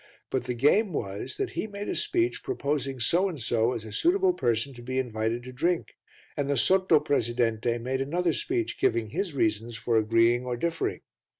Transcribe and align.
But 0.31 0.45
the 0.45 0.55
game 0.55 0.93
was 0.93 1.37
that 1.37 1.51
he 1.51 1.67
made 1.67 1.87
a 1.87 1.93
speech 1.93 2.41
proposing 2.41 2.99
so 2.99 3.29
and 3.29 3.39
so 3.39 3.73
as 3.73 3.85
a 3.85 3.91
suitable 3.91 4.33
person 4.33 4.73
to 4.73 4.81
be 4.81 4.97
invited 4.97 5.43
to 5.43 5.51
drink, 5.51 5.95
and 6.35 6.49
the 6.49 6.57
sotto 6.57 6.99
presidente 6.99 7.77
made 7.77 8.01
another 8.01 8.33
speech 8.33 8.79
giving 8.79 9.11
his 9.11 9.35
reasons 9.35 9.77
for 9.77 9.97
agreeing 9.97 10.43
or 10.43 10.57
differing. 10.57 11.01